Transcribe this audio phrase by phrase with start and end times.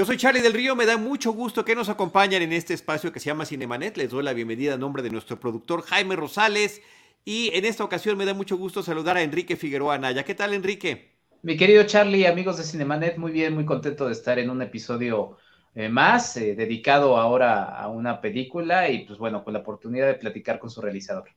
[0.00, 3.12] Yo soy Charlie del Río, me da mucho gusto que nos acompañen en este espacio
[3.12, 3.98] que se llama Cinemanet.
[3.98, 6.80] Les doy la bienvenida a nombre de nuestro productor Jaime Rosales
[7.22, 10.24] y en esta ocasión me da mucho gusto saludar a Enrique Figueroa Naya.
[10.24, 11.18] ¿Qué tal, Enrique?
[11.42, 15.36] Mi querido Charlie, amigos de Cinemanet, muy bien, muy contento de estar en un episodio
[15.74, 20.14] eh, más eh, dedicado ahora a una película y pues bueno, con la oportunidad de
[20.14, 21.28] platicar con su realizador.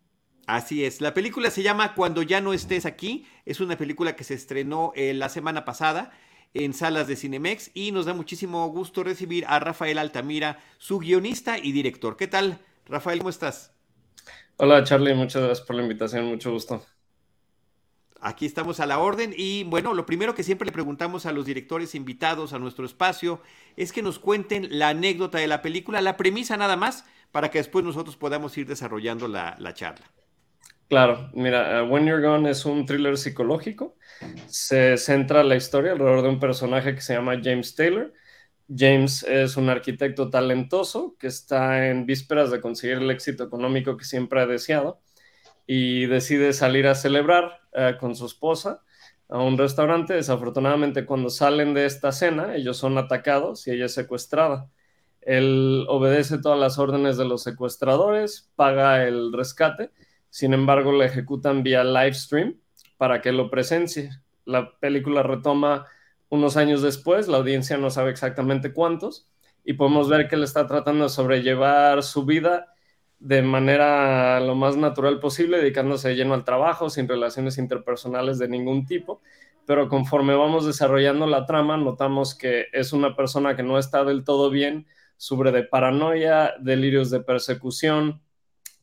[0.48, 4.24] Así es, la película se llama Cuando ya no estés aquí, es una película que
[4.24, 6.14] se estrenó eh, la semana pasada
[6.54, 11.58] en salas de Cinemex y nos da muchísimo gusto recibir a Rafael Altamira, su guionista
[11.58, 12.18] y director.
[12.18, 13.20] ¿Qué tal, Rafael?
[13.20, 13.74] ¿Cómo estás?
[14.58, 16.86] Hola, Charlie, muchas gracias por la invitación, mucho gusto.
[18.22, 21.46] Aquí estamos a la orden y bueno, lo primero que siempre le preguntamos a los
[21.46, 23.42] directores invitados a nuestro espacio
[23.76, 27.58] es que nos cuenten la anécdota de la película, la premisa nada más, para que
[27.58, 30.10] después nosotros podamos ir desarrollando la, la charla.
[30.90, 33.96] Claro, mira, uh, When You're Gone es un thriller psicológico.
[34.48, 38.14] Se centra la historia alrededor de un personaje que se llama James Taylor.
[38.68, 44.06] James es un arquitecto talentoso que está en vísperas de conseguir el éxito económico que
[44.06, 45.02] siempre ha deseado
[45.66, 48.84] y decide salir a celebrar uh, con su esposa
[49.30, 50.14] a un restaurante.
[50.14, 54.70] Desafortunadamente, cuando salen de esta cena, ellos son atacados y ella es secuestrada.
[55.22, 59.92] Él obedece todas las órdenes de los secuestradores, paga el rescate
[60.34, 62.60] sin embargo, la ejecutan vía live stream
[62.98, 64.10] para que lo presencie.
[64.46, 65.86] La película retoma
[66.30, 69.30] unos años después, la audiencia no sabe exactamente cuántos,
[69.64, 72.74] y podemos ver que él está tratando de sobrellevar su vida
[73.20, 78.88] de manera lo más natural posible, dedicándose lleno al trabajo, sin relaciones interpersonales de ningún
[78.88, 79.22] tipo.
[79.68, 84.24] Pero conforme vamos desarrollando la trama, notamos que es una persona que no está del
[84.24, 88.24] todo bien, sufre de paranoia, delirios de persecución,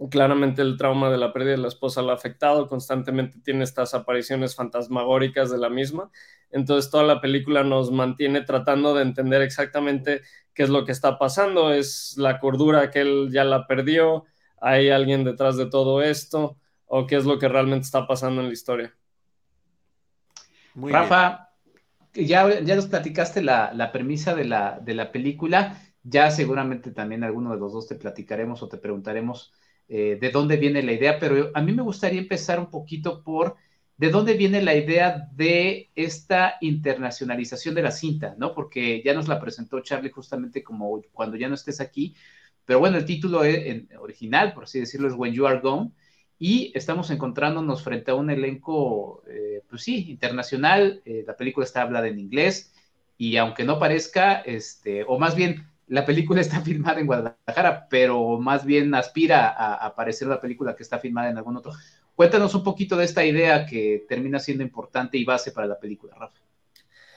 [0.08, 3.92] Claramente el trauma de la pérdida de la esposa lo ha afectado, constantemente tiene estas
[3.92, 6.10] apariciones fantasmagóricas de la misma.
[6.50, 10.22] Entonces toda la película nos mantiene tratando de entender exactamente
[10.54, 11.72] qué es lo que está pasando.
[11.72, 14.24] Es la cordura que él ya la perdió,
[14.58, 16.56] hay alguien detrás de todo esto,
[16.86, 18.94] o qué es lo que realmente está pasando en la historia.
[20.74, 21.50] Rafa,
[22.14, 25.78] ya, ya nos platicaste la, la premisa de la, de la película.
[26.02, 29.52] Ya seguramente también alguno de los dos te platicaremos o te preguntaremos
[29.92, 33.56] eh, de dónde viene la idea, pero a mí me gustaría empezar un poquito por
[33.96, 38.54] de dónde viene la idea de esta internacionalización de la cinta, ¿no?
[38.54, 42.14] Porque ya nos la presentó Charlie justamente como cuando ya no estés aquí,
[42.64, 45.90] pero bueno, el título e, original, por así decirlo, es When You Are Gone,
[46.38, 51.82] y estamos encontrándonos frente a un elenco, eh, pues sí, internacional, eh, la película está
[51.82, 52.72] hablada en inglés,
[53.18, 58.38] y aunque no parezca, este, o más bien, la película está filmada en Guadalajara, pero
[58.38, 61.72] más bien aspira a, a parecer la película que está filmada en algún otro.
[62.14, 66.14] Cuéntanos un poquito de esta idea que termina siendo importante y base para la película,
[66.18, 66.40] Rafa.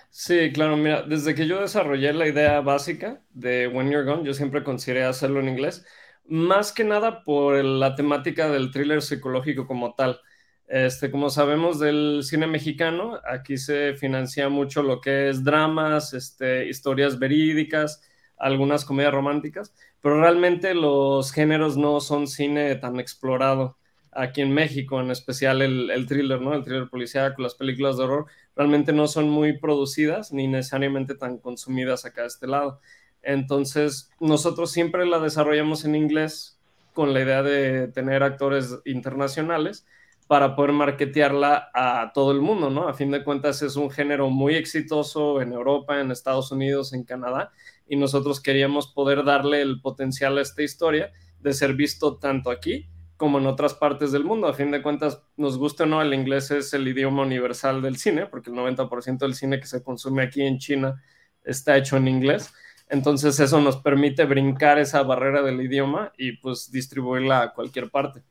[0.09, 4.35] Sí, claro, mira, desde que yo desarrollé la idea básica de When You're Gone, yo
[4.35, 5.85] siempre consideré hacerlo en inglés,
[6.25, 10.21] más que nada por la temática del thriller psicológico como tal.
[10.67, 16.67] Este, como sabemos del cine mexicano, aquí se financia mucho lo que es dramas, este,
[16.69, 18.01] historias verídicas,
[18.43, 23.77] algunas comedias románticas, pero realmente los géneros no son cine tan explorado
[24.11, 26.53] aquí en México, en especial el, el thriller, ¿no?
[26.53, 31.37] El thriller policial, las películas de horror, realmente no son muy producidas ni necesariamente tan
[31.37, 32.79] consumidas acá de este lado.
[33.21, 36.59] Entonces, nosotros siempre la desarrollamos en inglés
[36.93, 39.85] con la idea de tener actores internacionales
[40.33, 42.87] para poder marketearla a todo el mundo, ¿no?
[42.87, 47.03] A fin de cuentas es un género muy exitoso en Europa, en Estados Unidos, en
[47.03, 47.51] Canadá,
[47.87, 52.89] y nosotros queríamos poder darle el potencial a esta historia de ser visto tanto aquí
[53.15, 54.47] como en otras partes del mundo.
[54.47, 57.97] A fin de cuentas, nos guste o no, el inglés es el idioma universal del
[57.97, 60.99] cine, porque el 90% del cine que se consume aquí en China
[61.43, 62.51] está hecho en inglés.
[62.89, 68.23] Entonces eso nos permite brincar esa barrera del idioma y pues distribuirla a cualquier parte.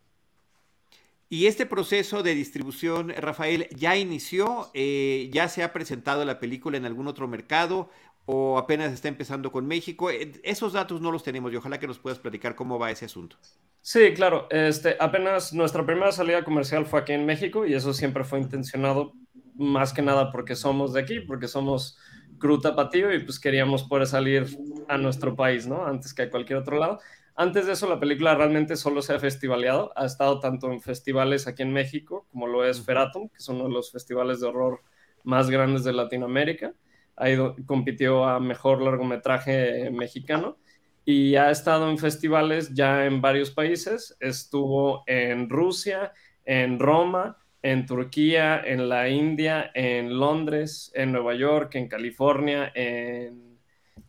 [1.33, 6.77] Y este proceso de distribución, Rafael, ya inició, eh, ya se ha presentado la película
[6.77, 7.89] en algún otro mercado
[8.27, 10.11] o apenas está empezando con México.
[10.11, 13.07] Eh, esos datos no los tenemos y ojalá que nos puedas platicar cómo va ese
[13.07, 13.39] asunto.
[13.81, 14.47] Sí, claro.
[14.51, 19.15] Este, apenas nuestra primera salida comercial fue aquí en México y eso siempre fue intencionado
[19.55, 21.97] más que nada porque somos de aquí, porque somos
[22.39, 24.55] Cruta Patío y pues queríamos poder salir
[24.87, 25.87] a nuestro país, ¿no?
[25.87, 26.99] Antes que a cualquier otro lado.
[27.35, 29.93] Antes de eso, la película realmente solo se ha festivaleado.
[29.97, 33.65] Ha estado tanto en festivales aquí en México, como lo es Feratum, que es uno
[33.65, 34.83] de los festivales de horror
[35.25, 36.75] más grandes de Latinoamérica.
[37.17, 37.37] Ahí
[37.67, 40.59] compitió a mejor largometraje mexicano
[41.05, 44.17] y ha estado en festivales ya en varios países.
[44.21, 46.13] Estuvo en Rusia,
[46.45, 53.59] en Roma, en Turquía, en la India, en Londres, en Nueva York, en California, en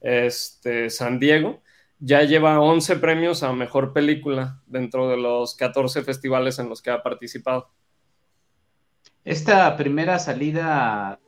[0.02, 1.62] este, San Diego.
[2.00, 6.92] Ya lleva 11 premios a mejor película dentro de los 14 festivales en los que
[6.92, 7.70] ha participado.
[9.24, 11.20] Esta primera salida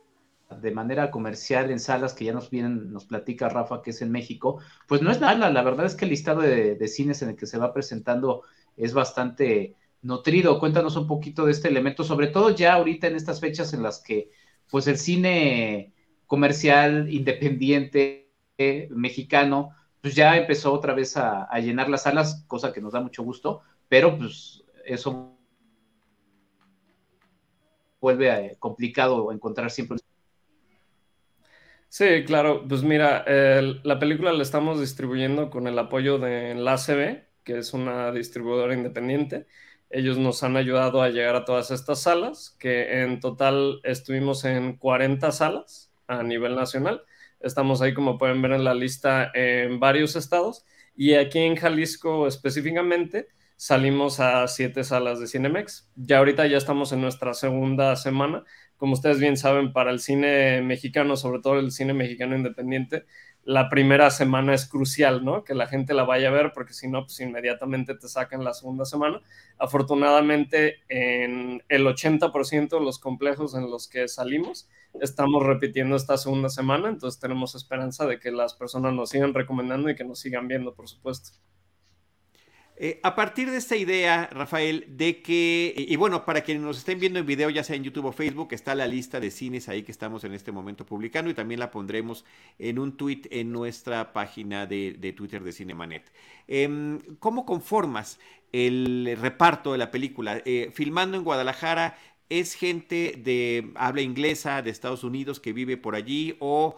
[0.50, 4.12] de manera comercial en salas que ya nos vienen, nos platica Rafa, que es en
[4.12, 7.36] México, pues no es nada, la verdad es que el listado de, cines en el
[7.36, 8.42] que se va presentando
[8.76, 10.60] es bastante nutrido.
[10.60, 14.00] Cuéntanos un poquito de este elemento, sobre todo ya ahorita en estas fechas en las
[14.00, 14.30] que
[14.70, 15.94] pues el cine
[16.26, 19.70] comercial independiente eh, mexicano
[20.06, 23.62] pues ya empezó otra vez a, llenar las salas, cosa que nos da mucho gusto,
[23.88, 25.36] pero pues eso
[28.00, 29.98] vuelve a, eh, complicado encontrar siempre
[31.88, 37.26] Sí, claro, pues mira, la película la estamos distribuyendo con el apoyo de Enlace B,
[37.42, 39.48] que es una distribuidora independiente.
[39.90, 44.76] Ellos nos han ayudado a llegar a todas estas salas, que en total estuvimos en
[44.76, 47.02] 40 salas a nivel nacional.
[47.46, 50.64] Estamos ahí, como pueden ver en la lista, en varios estados.
[50.96, 55.90] Y aquí en Jalisco específicamente salimos a siete salas de Cinemex.
[55.96, 58.44] Ya ahorita ya estamos en nuestra segunda semana
[58.76, 63.06] como ustedes bien saben, para el cine mexicano, sobre todo el cine mexicano independiente,
[63.46, 65.44] la primera semana es crucial, ¿no?
[65.44, 68.52] Que la gente la vaya a ver, porque si no, pues inmediatamente te sacan la
[68.52, 69.20] segunda semana.
[69.56, 74.68] Afortunadamente, en el 80% de los complejos en los que salimos,
[75.00, 79.88] estamos repitiendo esta segunda semana, entonces tenemos esperanza de que las personas nos sigan recomendando
[79.88, 81.38] y que nos sigan viendo, por supuesto.
[82.78, 87.00] Eh, a partir de esta idea, Rafael, de que, y, bueno, para quienes nos estén
[87.00, 89.82] viendo en video, ya sea en YouTube o Facebook, está la lista de cines ahí
[89.82, 92.26] que estamos en este momento publicando y también la pondremos
[92.58, 96.12] en un tweet en nuestra página de, Twitter de Cinemanet.
[96.48, 98.18] Em, ¿Cómo conformas
[98.52, 100.42] el reparto de la película?
[100.44, 101.96] Eh, filmando en Guadalajara,
[102.28, 106.76] ¿es gente de habla inglesa de Estados Unidos que vive por allí o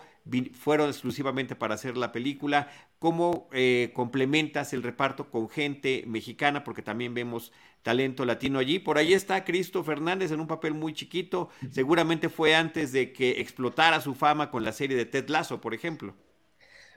[0.52, 2.68] fueron exclusivamente para hacer la película?
[2.98, 6.64] ¿Cómo eh, complementas el reparto con gente mexicana?
[6.64, 7.52] Porque también vemos
[7.82, 8.80] talento latino allí.
[8.80, 11.48] Por ahí está Cristo Fernández en un papel muy chiquito.
[11.70, 15.74] Seguramente fue antes de que explotara su fama con la serie de Ted Lasso, por
[15.74, 16.16] ejemplo.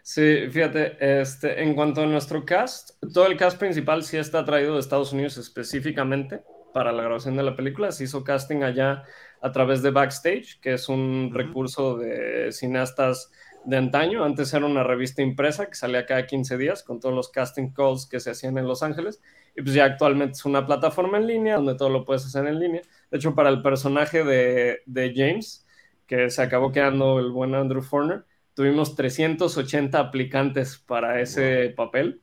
[0.03, 4.74] Sí, fíjate, este, en cuanto a nuestro cast, todo el cast principal sí está traído
[4.74, 6.42] de Estados Unidos específicamente
[6.74, 7.92] para la grabación de la película.
[7.92, 9.04] Se hizo casting allá
[9.42, 13.31] a través de Backstage, que es un recurso de cineastas
[13.66, 14.24] de antaño.
[14.24, 18.08] Antes era una revista impresa que salía cada 15 días con todos los casting calls
[18.08, 19.22] que se hacían en Los Ángeles.
[19.56, 22.60] Y pues ya actualmente es una plataforma en línea donde todo lo puedes hacer en
[22.60, 22.81] línea.
[23.10, 25.66] De hecho, para el personaje de, de James,
[26.08, 32.22] que se acabó quedando el buen Andrew Forner, tuvimos 380 aplicantes para ese papel,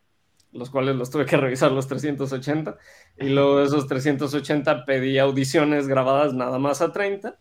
[0.52, 2.76] los cuales los tuve que revisar los 380.
[3.18, 7.38] Y luego de esos 380 pedí audiciones grabadas nada más a 30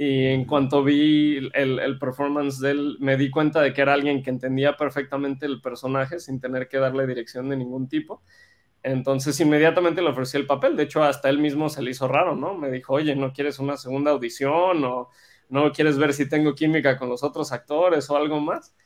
[0.00, 4.22] y en cuanto vi el, performance de él, me di cuenta de que era alguien
[4.22, 8.22] que entendía perfectamente el personaje sin tener que darle dirección de ningún tipo.
[8.82, 10.76] Entonces inmediatamente le ofrecí el papel.
[10.76, 12.54] De hecho, hasta él mismo se le hizo raro, ¿no?
[12.54, 14.84] Me dijo, oye, ¿no quieres una segunda audición?
[14.84, 15.10] ¿O
[15.48, 18.76] no quieres ver si tengo química con los otros actores o algo más?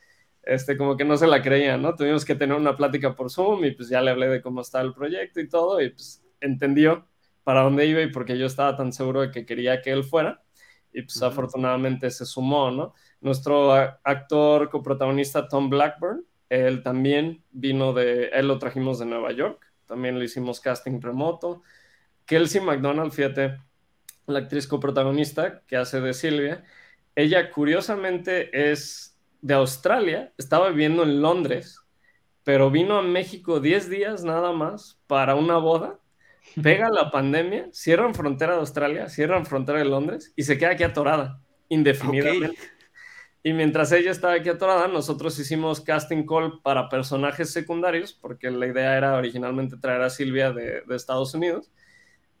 [0.43, 1.95] Este, como que no se la creía, ¿no?
[1.95, 4.81] Tuvimos que tener una plática por Zoom y pues ya le hablé de cómo está
[4.81, 7.07] el proyecto y todo y pues entendió
[7.43, 10.42] para dónde iba y porque yo estaba tan seguro de que quería que él fuera
[10.93, 12.93] y pues afortunadamente se sumó, ¿no?
[13.21, 19.65] Nuestro actor coprotagonista Tom Blackburn, él también vino de, él lo trajimos de Nueva York,
[19.87, 21.61] también le hicimos casting remoto.
[22.25, 23.57] Kelsey McDonald, fíjate,
[24.27, 26.63] la actriz coprotagonista que hace de Silvia,
[27.15, 31.79] ella curiosamente es de Australia, estaba viviendo en Londres,
[32.43, 35.99] pero vino a México 10 días nada más para una boda
[36.61, 40.83] pega la pandemia, cierran frontera de Australia, cierran frontera de Londres y se queda aquí
[40.83, 42.57] atorada indefinidamente.
[43.45, 48.67] Y mientras ella estaba aquí atorada, nosotros hicimos casting call para personajes secundarios, porque la
[48.67, 51.69] idea era originalmente traer a Silvia de, Estados Unidos.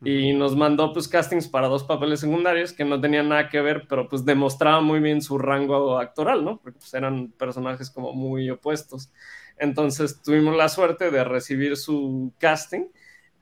[0.05, 3.85] Y nos mandó pues castings para dos papeles secundarios que no tenían nada que ver,
[3.87, 6.59] pero pues demostraba muy bien su rango actoral, ¿no?
[6.59, 9.11] Porque pues, eran personajes como muy opuestos.
[9.57, 12.87] Entonces tuvimos la suerte de recibir su casting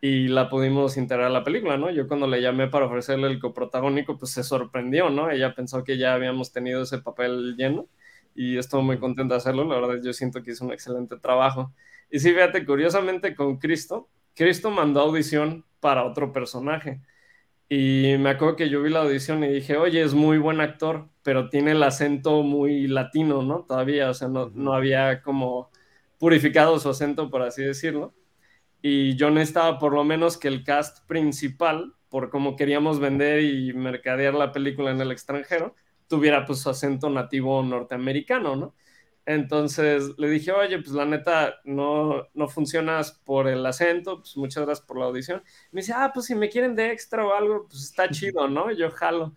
[0.02, 1.92] y la pudimos integrar a la película, ¿no?
[1.92, 5.30] Yo cuando le llamé para ofrecerle el coprotagónico, pues se sorprendió, ¿no?
[5.30, 7.88] Ella pensó que ya habíamos tenido ese papel lleno
[8.36, 9.64] y estoy muy contento de hacerlo.
[9.66, 11.74] La verdad, yo siento que hizo un excelente trabajo.
[12.10, 17.02] Y sí, fíjate, curiosamente con Cristo, Cristo mandó audición para otro personaje.
[17.70, 21.10] Y me acuerdo que yo vi la audición y dije, oye, es muy buen actor,
[21.24, 23.66] pero tiene el acento muy latino, ¿no?
[23.66, 25.70] Todavía, o sea, no, no había como
[26.20, 28.14] purificado su acento, por así decirlo.
[28.82, 33.74] Y yo necesitaba por lo menos que el cast principal, por cómo queríamos vender y
[33.74, 35.76] mercadear la película en el extranjero,
[36.08, 38.76] tuviera pues su acento nativo norteamericano, ¿no?
[39.26, 44.66] Entonces le dije, oye, pues la neta, no, no funcionas por el acento, pues muchas
[44.66, 45.44] gracias por la audición.
[45.72, 48.72] Me dice, ah, pues si me quieren de extra o algo, pues está chido, ¿no?
[48.72, 49.34] Yo jalo.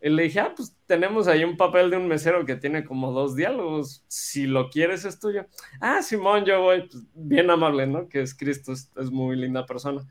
[0.00, 3.12] Y le dije, ah, pues tenemos ahí un papel de un mesero que tiene como
[3.12, 4.04] dos diálogos.
[4.06, 5.46] Si lo quieres, es tuyo.
[5.80, 6.82] Ah, Simón, yo voy.
[6.82, 8.08] Pues, bien amable, ¿no?
[8.08, 10.06] Que es Cristo, es, es, muy linda persona.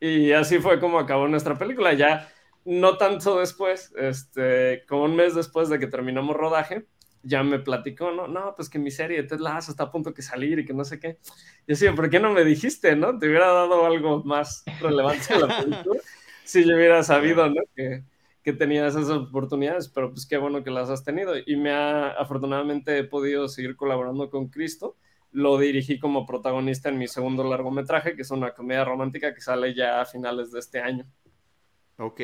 [0.00, 1.92] Y así fue como acabó nuestra película.
[1.92, 2.28] Ya
[2.64, 6.86] no tanto después, este, como un mes después de que terminamos rodaje,
[7.22, 10.22] ya me platicó, no, no, pues que mi serie Ted Lasso está a punto de
[10.22, 11.18] salir y que no sé qué.
[11.66, 13.18] Y así, ¿por qué no me dijiste, no?
[13.18, 16.00] Te hubiera dado algo más relevante a la película
[16.44, 17.60] si yo hubiera sabido, ¿no?
[17.74, 18.04] Que,
[18.42, 21.34] que tenías esas oportunidades, pero pues qué bueno que las has tenido.
[21.44, 24.96] Y me ha, afortunadamente he podido seguir colaborando con Cristo.
[25.32, 29.74] Lo dirigí como protagonista en mi segundo largometraje, que es una comedia romántica que sale
[29.74, 31.06] ya a finales de este año.
[31.98, 32.20] Ok.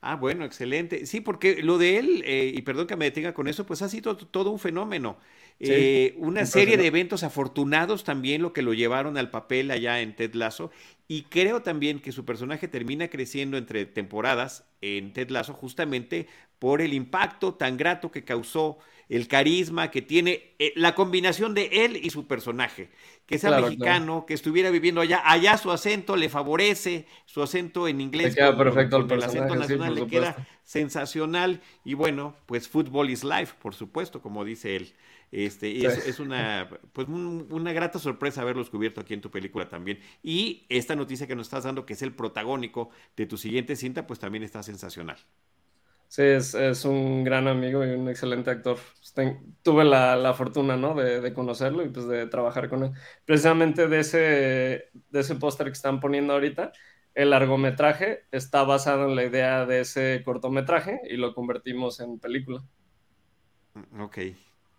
[0.00, 1.06] Ah, bueno, excelente.
[1.06, 3.88] Sí, porque lo de él, eh, y perdón que me detenga con eso, pues ha
[3.88, 5.18] sido todo un fenómeno.
[5.60, 10.14] Eh, una serie de eventos afortunados también lo que lo llevaron al papel allá en
[10.14, 10.70] Ted Lasso.
[11.06, 16.26] Y creo también que su personaje termina creciendo entre temporadas en Ted Lasso justamente
[16.58, 21.68] por el impacto tan grato que causó el carisma que tiene eh, la combinación de
[21.84, 22.90] él y su personaje,
[23.26, 28.00] que sea mexicano, que estuviera viviendo allá, allá su acento le favorece, su acento en
[28.00, 31.60] inglés, le queda perfecto el, acento nacional le queda sensacional.
[31.84, 34.94] Y bueno, pues fútbol is life, por supuesto, como dice él.
[35.36, 39.98] Este, es, una, pues una grata sorpresa haberlo descubierto aquí en tu película también.
[40.22, 44.06] Y esta noticia que nos estás dando, que es el protagónico de tu siguiente cinta,
[44.06, 45.16] pues también está sensacional.
[46.06, 48.76] Sí, es, es, un gran amigo y un excelente actor.
[48.76, 50.94] Pues, tuve la, la, fortuna, ¿no?
[50.94, 52.92] De, de, conocerlo y pues de trabajar con él.
[53.24, 54.18] Precisamente de ese,
[54.92, 56.70] de ese póster que están poniendo ahorita,
[57.14, 62.62] el largometraje está basado en la idea de ese cortometraje y lo convertimos en película.
[63.74, 64.18] Mm, ok.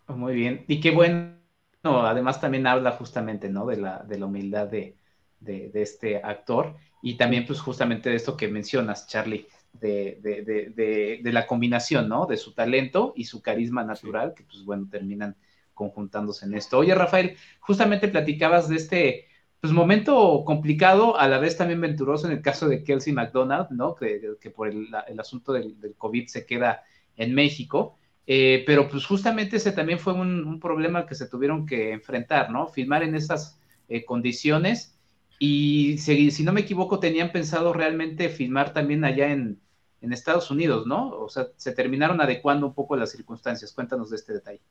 [0.08, 0.64] Muy bien.
[0.68, 1.36] Y qué bueno,
[1.84, 3.66] además también habla justamente, ¿no?
[3.66, 4.96] De la, de la humildad de,
[5.40, 9.46] de, de este actor y también pues justamente de esto que mencionas, Charlie
[9.80, 12.26] de, la combinación, ¿no?
[12.26, 15.36] De su talento y su carisma natural, que pues bueno, terminan
[15.74, 16.78] conjuntándose en esto.
[16.78, 19.26] Oye, Rafael, justamente platicabas de este
[19.60, 23.94] pues momento complicado, a la vez también venturoso en el caso de Kelsey McDonald, ¿no?
[23.94, 26.84] Que, que por el, asunto del, COVID se queda
[27.16, 27.98] en México.
[28.26, 32.68] Eh, pero pues justamente ese también fue un, problema que se tuvieron que enfrentar, ¿no?
[32.68, 34.98] Filmar en esas eh, condiciones
[35.38, 39.60] y si, si, no me equivoco tenían pensado realmente filmar también allá en,
[40.00, 41.10] en Estados Unidos, ¿no?
[41.10, 43.72] O sea, se terminaron adecuando un poco las circunstancias.
[43.72, 44.62] Cuéntanos de este detalle.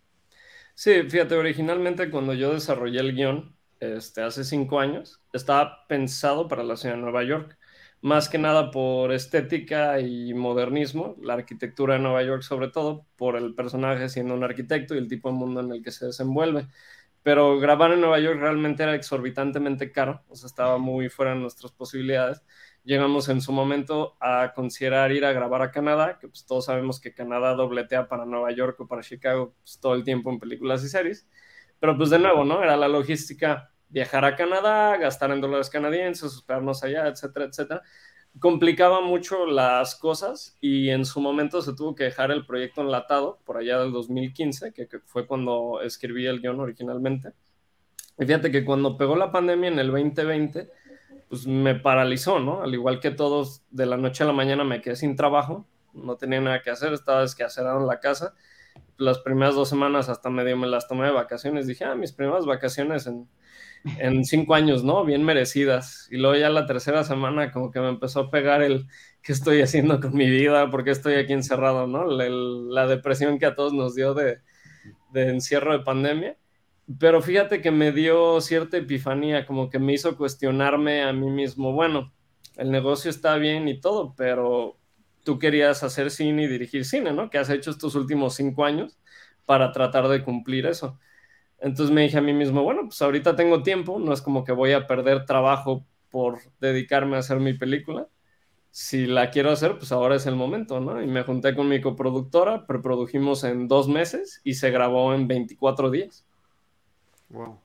[0.73, 6.63] Sí, fíjate, originalmente cuando yo desarrollé el guion, este, hace cinco años, estaba pensado para
[6.63, 7.57] la ciudad de Nueva York,
[8.05, 13.35] más que nada por estética y modernismo, la arquitectura de Nueva York sobre todo, por
[13.35, 16.67] el personaje siendo un arquitecto y el tipo de mundo en el que se desenvuelve.
[17.23, 21.39] Pero grabar en Nueva York realmente era exorbitantemente caro, o sea, estaba muy fuera de
[21.39, 22.43] nuestras posibilidades
[22.85, 27.01] llegamos en su momento a considerar ir a grabar a Canadá, que pues todos sabemos
[27.01, 30.83] que Canadá dobletea para Nueva York o para Chicago pues, todo el tiempo en películas
[30.83, 31.27] y series,
[31.79, 32.63] pero pues de nuevo, ¿no?
[32.63, 37.81] Era la logística viajar a Canadá, gastar en dólares canadienses, hospedarnos allá, etcétera, etcétera.
[38.41, 43.39] Complicaba mucho las cosas y en su momento se tuvo que dejar el proyecto enlatado
[43.45, 47.31] por allá del 2015, que, que fue cuando escribí el guion originalmente.
[48.19, 50.69] Y fíjate que cuando pegó la pandemia en el 2020,
[51.29, 52.63] pues me paralizó, ¿no?
[52.63, 56.17] Al igual que todos, de la noche a la mañana me quedé sin trabajo, no
[56.17, 58.33] tenía nada que hacer, estaba desquacerado en la casa.
[58.97, 61.65] Las primeras dos semanas hasta medio me las tomé de vacaciones.
[61.65, 63.29] Dije, ah, mis primeras vacaciones en,
[63.99, 65.05] en cinco años, ¿no?
[65.05, 66.07] Bien merecidas.
[66.11, 68.87] Y luego ya la tercera semana como que me empezó a pegar el
[69.21, 72.05] qué estoy haciendo con mi vida, por qué estoy aquí encerrado, ¿no?
[72.05, 74.39] La, depresión que a todos nos dio de,
[75.13, 76.37] encierro de pandemia.
[76.99, 81.73] Pero fíjate que me dio cierta epifanía, como que me hizo cuestionarme a mí mismo,
[81.73, 82.13] bueno,
[82.57, 84.77] el negocio está bien y todo, pero
[85.23, 87.29] tú querías hacer cine y dirigir cine, ¿no?
[87.31, 88.99] ¿Qué has hecho estos últimos cinco años
[89.45, 90.99] para tratar de cumplir eso?
[91.65, 94.51] Entonces me dije a mí mismo, bueno, pues ahorita tengo tiempo, no es como que
[94.51, 98.07] voy a perder trabajo por dedicarme a hacer mi película,
[98.69, 101.01] si la quiero hacer, pues ahora es el momento, ¿no?
[101.01, 105.89] Y me junté con mi coproductora, preprodujimos en dos meses y se grabó en 24
[105.89, 106.23] días.
[107.29, 107.59] Wow.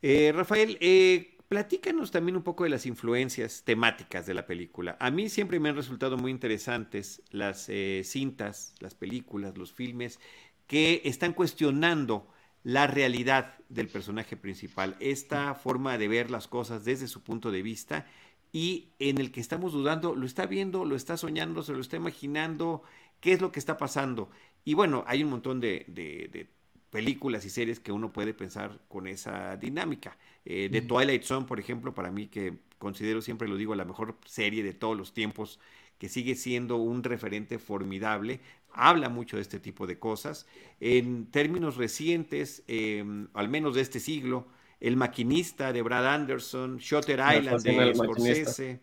[0.00, 4.96] Eh, Rafael, eh, platícanos también un poco de las influencias temáticas de la película.
[4.98, 10.20] A mí siempre me han resultado muy interesantes las eh, cintas, las películas, los filmes
[10.66, 12.26] que están cuestionando
[12.62, 17.62] la realidad del personaje principal, esta forma de ver las cosas desde su punto de
[17.62, 18.06] vista
[18.52, 21.96] y en el que estamos dudando, lo está viendo, lo está soñando, se lo está
[21.96, 22.82] imaginando,
[23.20, 24.30] qué es lo que está pasando.
[24.64, 26.48] Y bueno, hay un montón de,
[26.90, 30.16] películas y series que uno puede pensar con esa dinámica.
[30.44, 34.16] Eh, de Twilight Zone, por ejemplo, para mí que considero, siempre lo digo, la mejor
[34.24, 35.58] serie de todos los tiempos,
[35.98, 38.40] que sigue siendo un referente formidable,
[38.72, 40.46] habla mucho de este tipo de cosas.
[40.80, 44.48] En términos recientes, em, al menos de este siglo,
[44.80, 48.80] el maquinista de Brad Anderson, Shutter Island de Scorsese,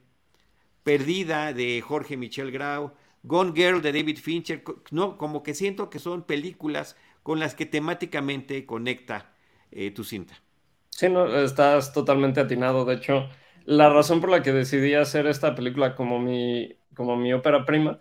[0.84, 6.00] Perdida de Jorge Michel Grau, Gone Girl de David Fincher, no, como que siento que
[6.00, 9.32] son películas con las que temáticamente conecta
[9.72, 10.42] eh, tu cinta.
[10.90, 12.84] Sí, no, estás totalmente atinado.
[12.84, 13.30] De hecho,
[13.66, 18.00] la razón por la que decidí hacer esta película como mi, como mi ópera prima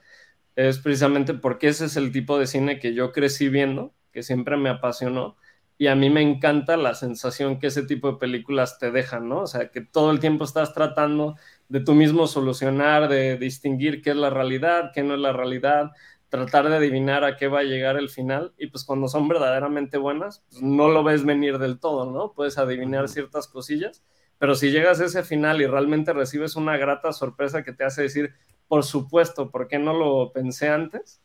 [0.57, 4.57] es precisamente porque ese es el tipo de cine que yo crecí viendo, que siempre
[4.57, 5.37] me apasionó
[5.79, 9.41] y a mí me encanta la sensación que ese tipo de películas te dejan, ¿no?
[9.43, 11.37] O sea, que todo el tiempo estás tratando
[11.71, 15.93] de tú mismo solucionar, de distinguir qué es la realidad, qué no es la realidad,
[16.29, 19.97] tratar de adivinar a qué va a llegar el final y pues cuando son verdaderamente
[19.97, 22.33] buenas, pues no lo ves venir del todo, ¿no?
[22.35, 24.05] Puedes adivinar ciertas cosillas,
[24.41, 28.01] pero si llegas a ese final y realmente recibes una grata sorpresa que te hace
[28.01, 28.33] decir,
[28.69, 31.23] por supuesto, ¿por qué no lo pensé antes?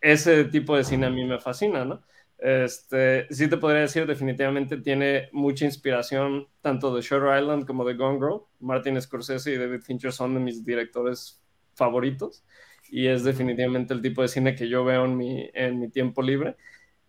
[0.00, 2.02] Ese tipo de cine a mí me fascina, ¿no?
[2.38, 7.94] Este, sí te podría decir, definitivamente tiene mucha inspiración tanto de Shutter Island como de
[7.94, 8.42] Gone Girl.
[8.58, 11.40] Martin Scorsese y David Fincher son de mis directores
[11.74, 12.44] favoritos
[12.90, 16.22] y es definitivamente el tipo de cine que yo veo en mi, en mi tiempo
[16.22, 16.56] libre.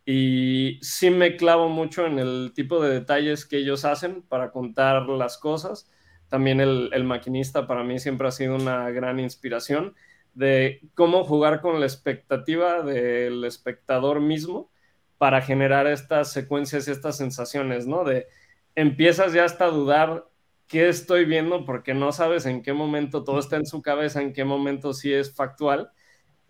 [0.05, 5.07] Y sí me clavo mucho en el tipo de detalles que ellos hacen para contar
[5.07, 5.89] las cosas.
[6.27, 9.95] También el, maquinista para mí siempre ha sido una gran inspiración
[10.33, 14.71] de cómo jugar con la expectativa del espectador mismo
[15.17, 18.03] para generar estas secuencias y estas sensaciones, ¿no?
[18.03, 18.27] De
[18.75, 20.27] empiezas ya hasta a dudar
[20.67, 24.33] qué estoy viendo porque no sabes en qué momento todo está en su cabeza, en
[24.33, 25.91] qué momento sí es factual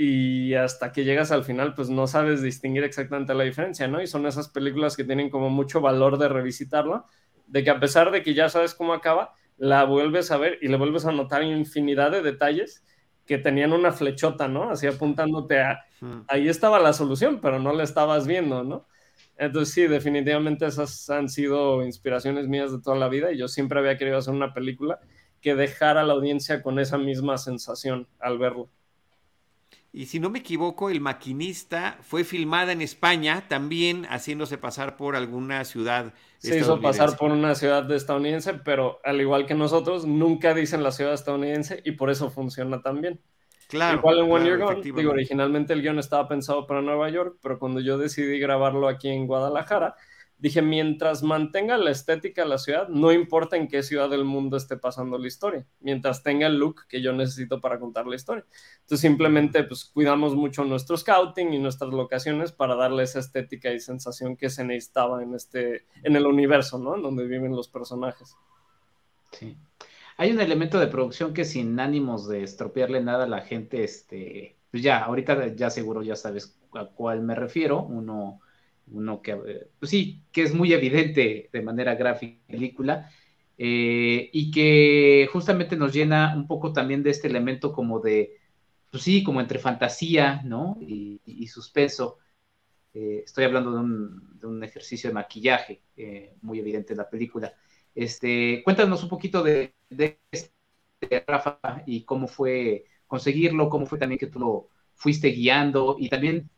[0.06, 4.02] y hasta que llegas al final pues no sabes distinguir exactamente la diferencia, ¿no?
[4.02, 7.06] Y son esas películas que tienen como mucho valor de revisitarlo,
[7.48, 10.68] de que a pesar de que ya sabes cómo acaba, la vuelves a ver y
[10.68, 12.84] le vuelves a notar infinidad de detalles
[13.26, 14.70] que tenían una flechota, ¿no?
[14.70, 15.86] Así apuntándote a,
[16.28, 18.86] ahí estaba la solución, pero no la estabas viendo, ¿no?
[19.38, 23.80] Entonces sí, definitivamente esas han sido inspiraciones mías de toda la vida y yo siempre
[23.80, 25.00] había querido hacer una película
[25.40, 28.70] que dejara a la audiencia con esa misma sensación al verlo.
[29.96, 35.16] Y si no me equivoco, El Maquinista fue filmada en España, también haciéndose pasar por
[35.16, 36.16] alguna ciudad.
[36.40, 40.92] Se hizo pasar por una ciudad estadounidense, pero al igual que nosotros, nunca dicen la
[40.92, 43.22] ciudad estadounidense y por eso funciona tan bien.
[43.68, 44.00] Claro.
[44.00, 47.60] Igual en One Year Gone, digo, originalmente el guion estaba pensado para Nueva York, pero
[47.60, 49.96] cuando yo decidí grabarlo aquí en Guadalajara,
[50.38, 54.58] dije, mientras mantenga la estética de la ciudad, no importa en qué ciudad del mundo
[54.58, 58.46] esté pasando la historia, mientras tenga el look que yo necesito para contar la historia.
[58.82, 63.80] Entonces simplemente pues cuidamos mucho nuestro scouting y nuestras locaciones para darle esa estética y
[63.80, 66.96] sensación que se necesitaba en este en el universo, ¿no?
[66.96, 68.36] En donde viven los personajes.
[69.32, 69.58] Sí.
[70.18, 74.58] Hay un elemento de producción que sin ánimos de estropearle nada a la gente, este,
[74.70, 78.40] pues ya, ahorita ya seguro ya sabes a cuál me refiero, uno
[78.88, 83.10] uno que, eh, pues sí, que es muy evidente de manera gráfica película,
[83.58, 88.38] eh, y que justamente nos llena un poco también de este elemento como de,
[88.92, 90.78] pues sí, como entre fantasía, ¿no?
[90.82, 92.18] Y, suspenso.
[92.94, 95.82] Eh, estoy hablando de un, ejercicio de maquillaje
[96.42, 97.54] muy evidente en la película.
[97.94, 100.54] Este, cuéntanos un poquito de, de este,
[101.28, 106.50] Rafa, y cómo fue conseguirlo, cómo fue también que tú lo fuiste guiando, y también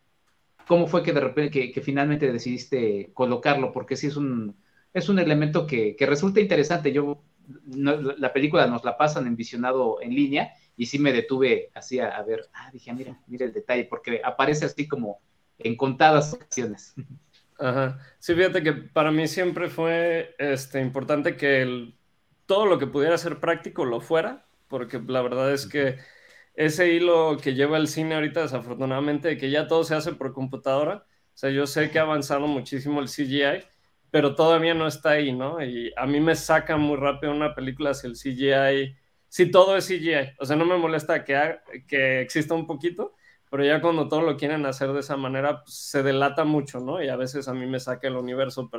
[0.67, 4.56] cómo fue que de repente, que, finalmente decidiste colocarlo, porque sí es un,
[4.93, 6.91] es un elemento que, resulta interesante.
[6.91, 7.23] Yo,
[7.67, 12.21] la película nos la pasan en visionado en línea y sí me detuve así a,
[12.23, 15.21] ver, ah, dije, mira, mira el detalle, porque aparece así como
[15.58, 16.95] en contadas ocasiones.
[17.58, 17.99] Ajá.
[18.19, 21.93] Sí, fíjate que para mí siempre fue este, importante que
[22.45, 25.97] todo lo que pudiera ser práctico lo fuera, porque la verdad es que
[26.55, 30.33] ese hilo que lleva el cine ahorita, desafortunadamente, de que ya todo se hace por
[30.33, 31.05] computadora.
[31.33, 33.63] O sea, yo sé que ha avanzado muchísimo el CGI,
[34.11, 35.63] pero todavía no está ahí, ¿no?
[35.63, 38.95] Y a mí me saca muy rápido una película si el CGI
[39.35, 40.35] si todo es CGI.
[40.39, 41.57] O sea, no me molesta que,
[41.89, 43.15] que exista un poquito,
[43.49, 47.03] pero ya cuando todo lo quieren hacer de esa manera, pues, se delata mucho, ¿no?
[47.03, 48.69] Y a veces a mí me saca el universo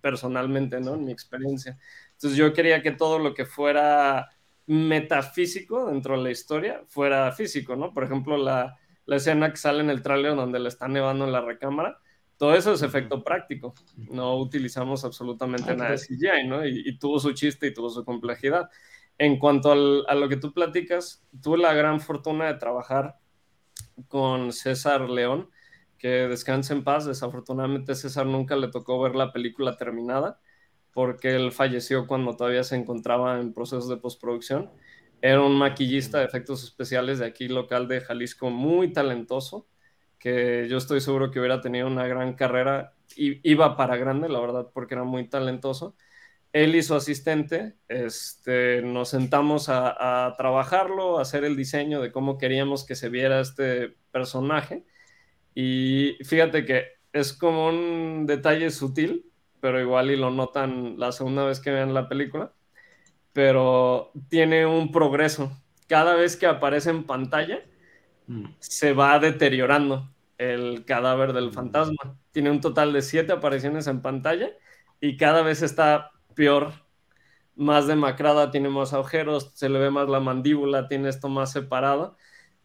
[0.00, 0.94] personalmente, ¿no?
[0.94, 1.76] En mi experiencia.
[2.12, 4.28] Entonces yo quería que todo lo que fuera
[4.66, 7.92] metafísico dentro de la historia fuera físico, ¿no?
[7.92, 8.76] Por ejemplo, la,
[9.06, 12.00] la escena que sale en el tráiler donde le está nevando en la recámara,
[12.36, 13.74] todo eso es efecto práctico.
[13.96, 16.66] No utilizamos absolutamente ah, nada de CGI, ¿no?
[16.66, 18.68] Y, tuvo su chiste y tuvo su complejidad.
[19.18, 23.16] En cuanto a lo que tú platicas, tuve la gran fortuna de trabajar
[24.08, 25.50] con César León,
[25.96, 27.06] que descanse en paz.
[27.06, 30.38] Desafortunadamente César nunca le tocó ver la película terminada
[30.96, 34.70] porque él falleció cuando todavía se encontraba en procesos de postproducción.
[35.20, 39.68] Era un maquillista de efectos especiales de aquí local de Jalisco, muy talentoso,
[40.18, 44.70] que yo estoy seguro que hubiera tenido una gran carrera iba para grande, la verdad,
[44.72, 45.96] porque era muy talentoso.
[46.54, 52.10] Él y su asistente este, nos sentamos a, a trabajarlo, a hacer el diseño de
[52.10, 54.86] cómo queríamos que se viera este personaje.
[55.54, 59.25] Y fíjate que es como un detalle sutil,
[59.60, 62.52] pero igual y lo notan la segunda vez que vean la película.
[63.32, 65.52] Pero tiene un progreso.
[65.88, 67.60] Cada vez que aparece en pantalla,
[68.26, 68.44] mm.
[68.58, 72.16] se va deteriorando el cadáver del fantasma.
[72.32, 74.50] Tiene un total de siete apariciones en pantalla
[75.00, 76.72] y cada vez está peor,
[77.54, 82.16] más demacrada, tiene más agujeros, se le ve más la mandíbula, tiene esto más separado.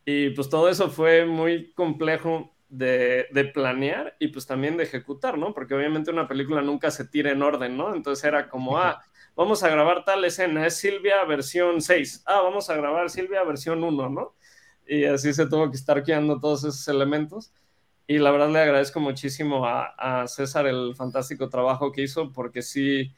[0.05, 5.53] Y pues todo eso fue muy complejo de, planear y pues también de ejecutar, ¿no?
[5.53, 7.93] Porque obviamente una película nunca se tira en orden, ¿no?
[7.93, 9.03] Entonces era como, ah,
[9.35, 13.83] vamos a grabar tal escena, es Silvia versión 6, ah, vamos a grabar Silvia versión
[13.83, 14.35] 1, ¿no?
[14.87, 17.53] Y así se tuvo que estar quedando todos esos elementos.
[18.07, 23.13] Y la verdad le agradezco muchísimo a, César el fantástico trabajo que hizo porque sí,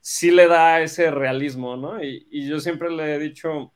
[0.00, 2.02] sí le da ese realismo, ¿no?
[2.02, 3.72] Y, y yo siempre le he dicho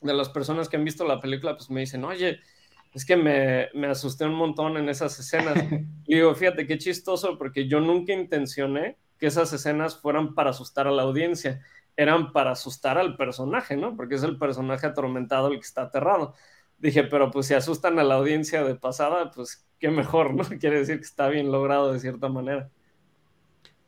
[0.00, 2.40] de las personas que han visto la película, pues me dicen, oye,
[2.98, 5.54] es que me, me, asusté un montón en esas escenas.
[6.04, 10.88] Y digo, fíjate qué chistoso, porque yo nunca intencioné que esas escenas fueran para asustar
[10.88, 11.62] a la audiencia,
[11.96, 13.94] eran para asustar al personaje, ¿no?
[13.94, 16.34] Porque es el personaje atormentado el que está aterrado.
[16.78, 20.42] Dije, pero pues si asustan a la audiencia de pasada, pues qué mejor, ¿no?
[20.58, 22.68] Quiere decir que está bien logrado de cierta manera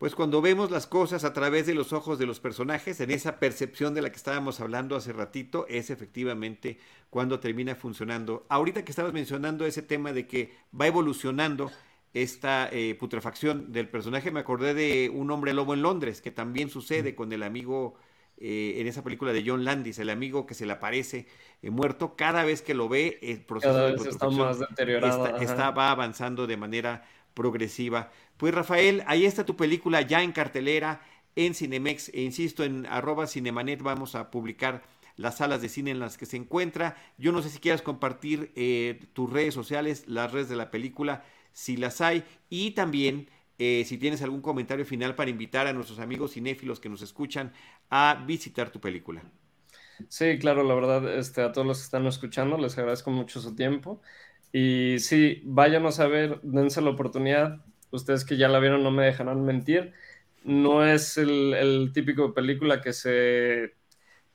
[0.00, 3.38] pues cuando vemos las cosas a través de los ojos de los personajes, en esa
[3.38, 6.78] percepción de la que estábamos hablando hace ratito, es efectivamente
[7.10, 8.46] cuando termina funcionando.
[8.48, 11.70] Ahorita que estabas mencionando ese tema de que va evolucionando
[12.14, 16.70] esta eh, putrefacción del personaje, me acordé de Un hombre lobo en Londres, que también
[16.70, 17.96] sucede con el amigo
[18.38, 21.26] eh, en esa película de John Landis, el amigo que se le aparece
[21.60, 25.36] eh, muerto, cada vez que lo ve, el proceso de está más deteriorado.
[25.36, 28.10] está, va avanzando de manera progresiva.
[28.40, 31.02] Pues Rafael, ahí está tu película ya en cartelera
[31.36, 34.82] en Cinemex, e insisto, en arroba cinemanet vamos a publicar
[35.16, 36.96] las salas de cine en las que se encuentra.
[37.18, 41.22] Yo no sé si quieras compartir eh, tus redes sociales, las redes de la película,
[41.52, 45.98] si las hay, y también eh, si tienes algún comentario final para invitar a nuestros
[45.98, 47.52] amigos cinéfilos que nos escuchan
[47.90, 49.22] a visitar tu película.
[50.08, 53.54] Sí, claro, la verdad, este, a todos los que están escuchando, les agradezco mucho su
[53.54, 54.00] tiempo.
[54.52, 57.64] Y sí, váyanos a ver, dense la oportunidad.
[57.90, 59.92] Ustedes que ya la vieron no me dejarán mentir.
[60.44, 63.74] No es el, el típico película que se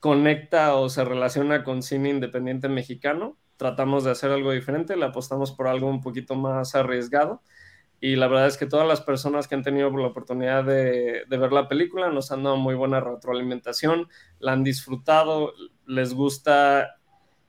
[0.00, 3.38] conecta o se relaciona con cine independiente mexicano.
[3.56, 7.42] Tratamos de hacer algo diferente, le apostamos por algo un poquito más arriesgado.
[7.98, 11.38] Y la verdad es que todas las personas que han tenido la oportunidad de, de
[11.38, 15.54] ver la película nos han dado muy buena retroalimentación, la han disfrutado,
[15.86, 16.96] les gusta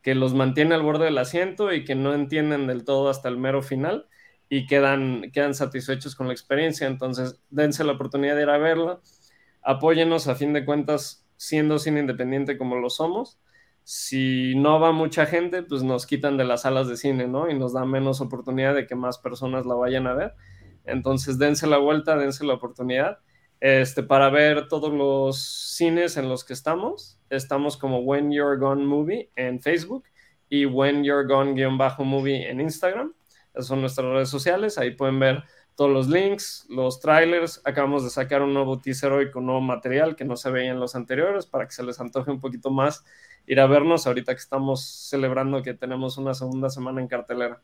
[0.02, 3.38] que los mantiene al borde del asiento y que no entienden del todo hasta el
[3.38, 4.08] mero final
[4.50, 6.88] y quedan, quedan satisfechos con la experiencia.
[6.88, 9.00] Entonces, dense la oportunidad de ir a verla.
[9.62, 13.40] Apóyenos, a fin de cuentas, siendo cine independiente como lo somos.
[13.84, 17.50] Si no va mucha gente, pues nos quitan de las salas de cine, ¿no?
[17.50, 20.34] Y nos da menos oportunidad de que más personas la vayan a ver.
[20.86, 23.20] Entonces, dense la vuelta, dense la oportunidad.
[23.60, 25.42] Este, para ver todos los
[25.76, 30.04] cines en los que estamos, estamos como When You're Gone Movie en Facebook
[30.50, 33.14] y When You're Gone-movie en Instagram.
[33.58, 34.78] Esas son nuestras redes sociales.
[34.78, 35.44] Ahí pueden ver
[35.76, 37.60] todos los links, los trailers.
[37.66, 40.80] Acabamos de sacar un nuevo teaser hoy con nuevo material que no se veía en
[40.80, 43.04] los anteriores para que se les antoje un poquito más
[43.48, 47.62] ir a vernos ahorita que estamos celebrando que tenemos una segunda semana en cartelera.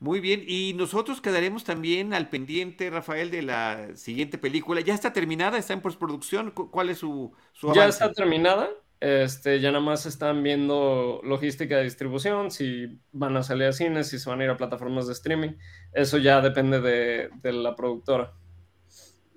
[0.00, 4.80] Muy bien, y nosotros quedaremos también al pendiente, Rafael, de la siguiente película.
[4.80, 5.58] ¿Ya está terminada?
[5.58, 6.52] ¿Está en postproducción?
[6.52, 8.70] ¿Cuál es su, su Ya está terminada.
[9.00, 14.08] Este, ya nada más están viendo logística de distribución, si van a salir a cines,
[14.08, 15.52] si se van a ir a plataformas de streaming.
[15.92, 18.34] Eso ya depende de, la productora.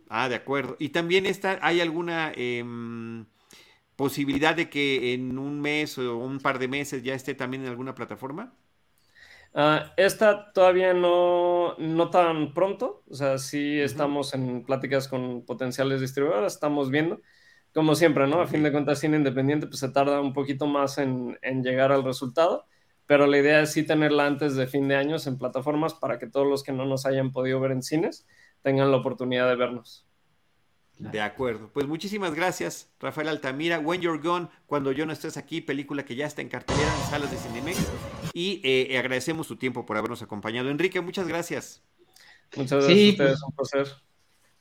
[0.09, 0.75] Ah, de acuerdo.
[0.79, 3.25] Y también está, ¿hay alguna em,
[3.95, 7.69] posibilidad de que en un mes o un par de meses ya esté también en
[7.69, 8.53] alguna plataforma?
[9.55, 16.01] Ah, esta todavía no, no tan pronto, o sea, sí estamos en pláticas con potenciales
[16.01, 17.21] distribuidores, estamos viendo,
[17.73, 18.41] como siempre, ¿no?
[18.41, 21.91] A fin de cuentas, cine independiente, pues se tarda un poquito más en, en, llegar
[21.91, 22.65] al resultado,
[23.05, 26.27] pero la idea es sí tenerla antes de fin de años en plataformas para que
[26.27, 28.25] todos los que no nos hayan podido ver en cines
[28.61, 30.07] tengan la oportunidad de vernos.
[30.97, 31.69] De acuerdo.
[31.73, 33.79] Pues muchísimas gracias, Rafael Altamira.
[33.79, 37.09] When You're Gone, cuando yo no estés aquí, película que ya está en cartelera en
[37.09, 37.79] salas de Cinemex.
[38.33, 40.69] Y eh, agradecemos su tiempo por habernos acompañado.
[40.69, 41.83] Enrique, muchas gracias.
[42.55, 43.87] Muchas gracias a ustedes, pues, un placer.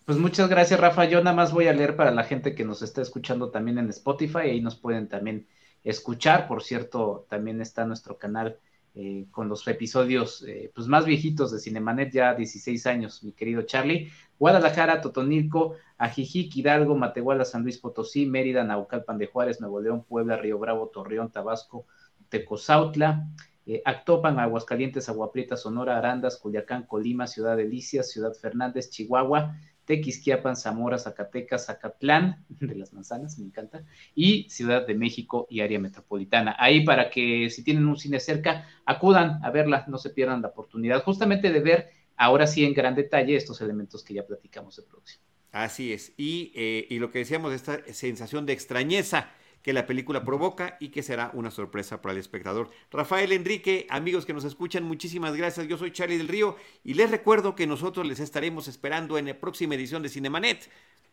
[0.04, 1.04] Pues muchas gracias, Rafa.
[1.04, 3.88] Yo nada más voy a leer para la gente que nos está escuchando también en
[3.90, 4.38] Spotify.
[4.38, 5.46] Ahí nos pueden también
[5.84, 6.48] escuchar.
[6.48, 8.58] Por cierto, también está nuestro canal
[8.94, 13.62] eh, con los episodios eh, pues más viejitos de Cinemanet, ya 16 años, mi querido
[13.62, 14.10] Charlie.
[14.40, 20.36] Guadalajara, Totonilco, Ajijic, Hidalgo, Matehuala, San Luis Potosí, Mérida, Naucalpan de Juárez, Nuevo León, Puebla,
[20.36, 21.86] Río Bravo, Torreón, Tabasco,
[22.28, 23.28] Tecozautla,
[23.66, 30.98] eh, Actopan, Aguascalientes, Aguaprieta, Sonora, Arandas, Culiacán, Colima, Ciudad Delicias, Ciudad Fernández, Chihuahua, Tequisquiapan, Zamora,
[30.98, 36.56] Zacatecas, Zacatlán, de las manzanas, me encanta, y Ciudad de México y área metropolitana.
[36.58, 40.48] Ahí para que si tienen un cine cerca, acudan a verla, no se pierdan la
[40.48, 44.82] oportunidad justamente de ver ahora sí en gran detalle estos elementos que ya platicamos de
[44.82, 45.22] producción.
[45.50, 49.30] Así es, y, eh, y lo que decíamos, esta sensación de extrañeza
[49.62, 52.70] que la película provoca y que será una sorpresa para el espectador.
[52.90, 55.68] Rafael Enrique, amigos que nos escuchan, muchísimas gracias.
[55.68, 59.38] Yo soy Charlie del Río y les recuerdo que nosotros les estaremos esperando en la
[59.38, 60.68] próxima edición de Cinemanet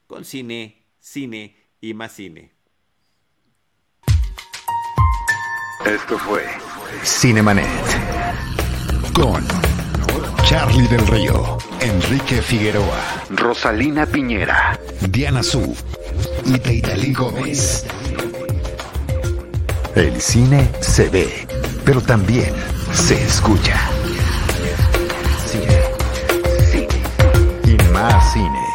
[0.08, 2.52] con cine, cine y más cine.
[5.86, 6.44] Esto fue
[7.04, 7.68] Cinemanet
[9.14, 9.44] con
[10.44, 15.78] Charlie del Río, Enrique Figueroa, Rosalina Piñera, Diana Su
[16.44, 17.86] y Teitali Gómez.
[19.96, 21.48] El cine se ve,
[21.84, 22.54] pero también
[22.94, 23.76] se escucha.
[25.48, 25.82] Cine,
[26.72, 27.04] cine
[27.66, 28.69] y más cine.